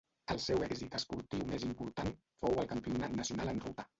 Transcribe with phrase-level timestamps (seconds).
[0.35, 2.11] El seu èxit esportiu més important
[2.45, 3.89] fou el Campionat nacional en ruta.